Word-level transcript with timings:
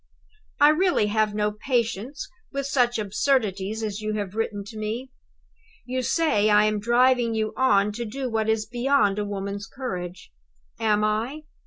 I 0.59 0.69
really 0.69 1.05
have 1.13 1.35
no 1.35 1.51
patience 1.51 2.27
with 2.51 2.65
such 2.65 2.97
absurdities 2.97 3.83
as 3.83 4.01
you 4.01 4.13
have 4.15 4.33
written 4.33 4.63
to 4.63 4.77
me. 4.79 5.11
You 5.85 6.01
say 6.01 6.49
I 6.49 6.65
am 6.65 6.79
driving 6.79 7.35
you 7.35 7.53
on 7.55 7.91
to 7.91 8.05
do 8.05 8.27
what 8.27 8.49
is 8.49 8.65
beyond 8.65 9.19
a 9.19 9.25
woman's 9.25 9.67
courage. 9.67 10.31
Am 10.79 11.03
I? 11.03 11.41